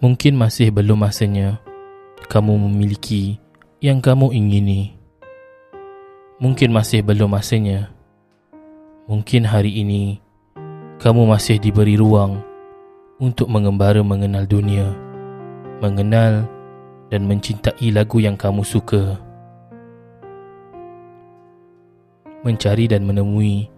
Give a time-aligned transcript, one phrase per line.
[0.00, 1.60] Mungkin masih belum masanya
[2.32, 3.36] kamu memiliki
[3.84, 4.96] yang kamu ingini.
[6.40, 7.92] Mungkin masih belum masanya.
[9.04, 10.16] Mungkin hari ini
[11.04, 12.40] kamu masih diberi ruang
[13.20, 14.88] untuk mengembara mengenal dunia,
[15.84, 16.48] mengenal
[17.12, 19.20] dan mencintai lagu yang kamu suka.
[22.40, 23.68] Mencari dan menemui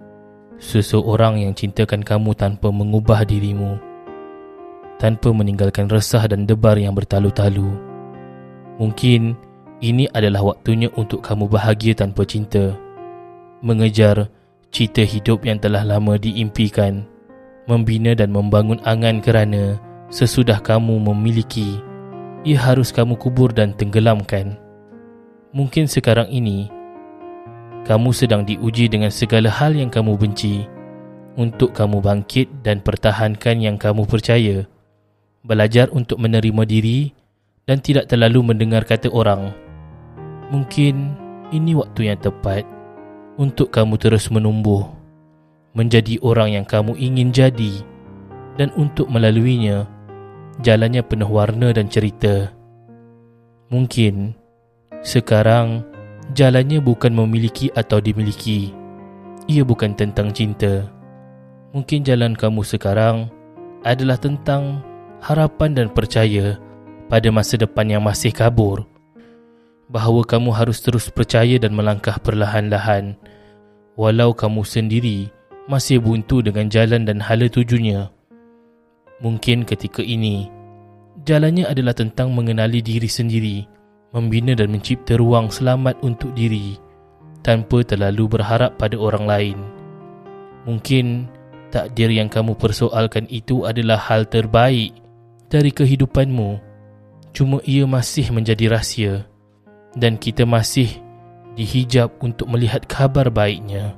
[0.63, 3.91] seseorang yang cintakan kamu tanpa mengubah dirimu
[5.03, 7.75] tanpa meninggalkan resah dan debar yang bertalu-talu.
[8.79, 9.35] Mungkin
[9.83, 12.79] ini adalah waktunya untuk kamu bahagia tanpa cinta.
[13.67, 14.31] Mengejar
[14.71, 17.03] cita hidup yang telah lama diimpikan.
[17.67, 21.83] Membina dan membangun angan kerana sesudah kamu memiliki,
[22.47, 24.59] ia harus kamu kubur dan tenggelamkan.
[25.55, 26.67] Mungkin sekarang ini,
[27.87, 30.67] kamu sedang diuji dengan segala hal yang kamu benci
[31.39, 34.67] untuk kamu bangkit dan pertahankan yang kamu percaya
[35.43, 37.11] belajar untuk menerima diri
[37.67, 39.51] dan tidak terlalu mendengar kata orang.
[40.51, 41.15] Mungkin
[41.51, 42.63] ini waktu yang tepat
[43.39, 44.87] untuk kamu terus menumbuh,
[45.75, 47.83] menjadi orang yang kamu ingin jadi
[48.61, 49.89] dan untuk melaluinya,
[50.63, 52.53] jalannya penuh warna dan cerita.
[53.73, 54.37] Mungkin
[55.01, 55.83] sekarang
[56.37, 58.71] jalannya bukan memiliki atau dimiliki.
[59.51, 60.87] Ia bukan tentang cinta.
[61.73, 63.33] Mungkin jalan kamu sekarang
[63.83, 64.85] adalah tentang
[65.23, 66.59] harapan dan percaya
[67.07, 68.83] pada masa depan yang masih kabur.
[69.87, 73.15] Bahawa kamu harus terus percaya dan melangkah perlahan-lahan
[73.95, 75.31] walau kamu sendiri
[75.71, 78.11] masih buntu dengan jalan dan hala tujunya.
[79.23, 80.51] Mungkin ketika ini,
[81.23, 83.63] jalannya adalah tentang mengenali diri sendiri,
[84.11, 86.75] membina dan mencipta ruang selamat untuk diri
[87.47, 89.59] tanpa terlalu berharap pada orang lain.
[90.67, 91.31] Mungkin
[91.71, 95.02] takdir yang kamu persoalkan itu adalah hal terbaik
[95.53, 96.57] dari kehidupanmu.
[97.37, 99.29] Cuma ia masih menjadi rahsia.
[99.93, 100.89] Dan kita masih
[101.53, 103.93] dihijab untuk melihat kabar baiknya.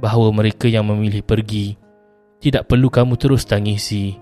[0.00, 1.76] Bahawa mereka yang memilih pergi
[2.40, 4.16] tidak perlu kamu terus tangisi.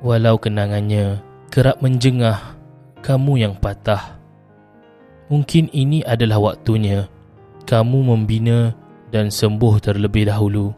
[0.00, 1.20] Walau kenangannya
[1.52, 2.56] kerap menjengah
[3.04, 4.16] kamu yang patah.
[5.28, 7.04] Mungkin ini adalah waktunya
[7.68, 8.72] kamu membina
[9.12, 10.72] dan sembuh terlebih dahulu.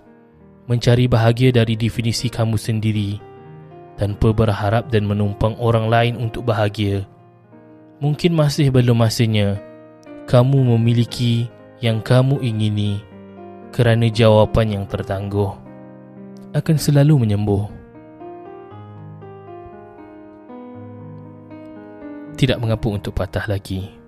[0.66, 3.31] Mencari bahagia dari definisi kamu sendiri
[4.02, 7.06] tanpa berharap dan menumpang orang lain untuk bahagia.
[8.02, 9.62] Mungkin masih belum masanya
[10.26, 11.46] kamu memiliki
[11.78, 12.98] yang kamu ingini
[13.70, 15.54] kerana jawapan yang tertangguh
[16.50, 17.70] akan selalu menyembuh.
[22.34, 24.01] Tidak mengapa untuk patah lagi.